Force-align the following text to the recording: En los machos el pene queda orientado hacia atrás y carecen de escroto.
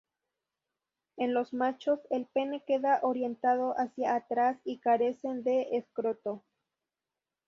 En 1.17 1.35
los 1.35 1.53
machos 1.53 1.99
el 2.09 2.25
pene 2.25 2.63
queda 2.65 2.97
orientado 3.03 3.75
hacia 3.77 4.15
atrás 4.15 4.57
y 4.63 4.79
carecen 4.79 5.43
de 5.43 5.77
escroto. 5.77 6.43